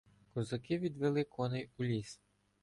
[0.33, 2.19] Козаки відвели коней у ліс.